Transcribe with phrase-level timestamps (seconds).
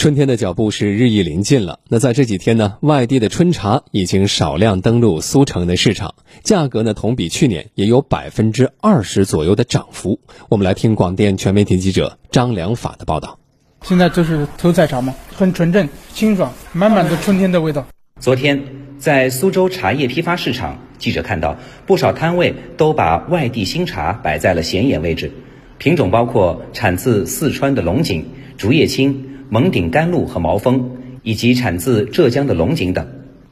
[0.00, 1.80] 春天的脚步是日益临近了。
[1.90, 10.18] 那在这几天呢，外地的春茶已经少量登陆苏城的市场，价格呢同比去年也有百分之二十左右的涨幅。
[10.48, 13.38] 我们来听广电全媒体记者张良法的报道。
[13.82, 17.86] 现在这是头采茶嘛，很纯正、清爽，满满的春天的味道。
[18.20, 18.62] 昨天
[18.98, 25.30] 在苏州茶叶批发市场，记者看到不少摊位都把外地新茶摆在了显眼位置，
[25.76, 28.24] 品种包括产自四川的龙井、
[28.56, 29.26] 竹叶青。
[29.52, 30.92] 蒙顶甘露和毛峰，
[31.24, 33.08] 以及产自浙江的龙井等。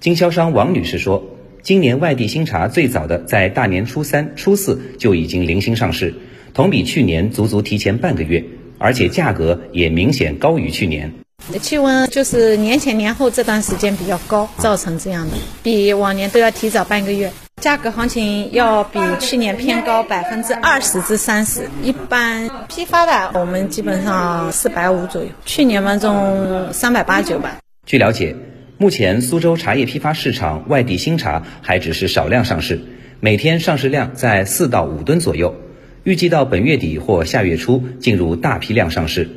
[0.00, 1.22] 经销商王女士说，
[1.62, 6.14] 今年外地新茶最早的在大年初三、初四就已经零星上市，
[6.54, 8.42] 同比去年足足提前半个月，
[8.78, 11.12] 而且价格也明显高于去年。
[11.60, 17.30] 气温就是年前年后这段时间比较高，造成这样的，比往年都要提早半个月。
[17.62, 27.58] 价格行情要比去年偏高百分之二十至三十，一般批发的我们基本上四百五左右，去年嘛中三百八九吧。
[27.86, 28.34] 据了解，
[28.78, 32.80] 目前苏州茶叶批发市场外地新茶还只是少量上市，
[33.20, 35.54] 每天上市量在四到五吨左右，
[36.02, 39.28] 预计到本月底或下月初进入大批量上市。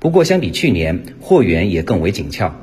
[0.00, 2.56] 不过相比去年，货源也更为紧俏。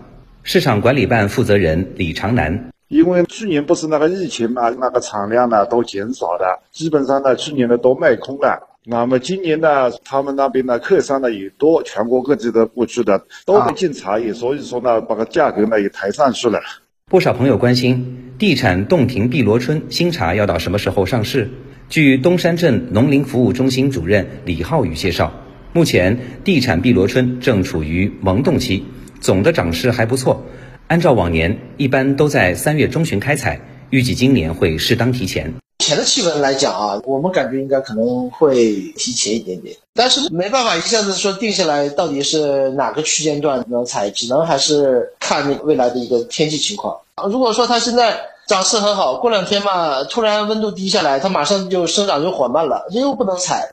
[0.43, 2.65] 市场管理办负责人李长南。
[2.87, 8.69] 因为去年不是那个疫情嘛，那个产量呢都减少的，基本上呢去年的都卖空了。
[8.87, 16.61] 那么今年呢，他们那边的客商呢也多，全国各地的过去的都会进茶叶，所以说呢，把个价格呢也抬上去了。
[17.09, 21.49] 不少朋友关心地产洞庭碧螺春新茶要到什么时候上市？
[21.89, 25.33] 据东山镇农林服务中心主任李浩宇介绍，
[25.73, 28.85] 目前地产碧螺春正处于萌动期，
[29.19, 30.45] 总的涨势还不错。
[30.87, 35.51] 按照往年，一般都在三月中旬开采，预计今年会适当提前。
[35.79, 38.55] 前的气温来讲啊，我们感觉应该可能会
[38.95, 46.95] 提前一点点，但是没办法一下子说定下来到底是哪个区间段能采，只能还是看未来的一个天气情况。
[47.29, 53.71] 如果说它现在长势很好，过两天嘛，突然温度低下来，它马上就生长就缓慢了，这又不能采。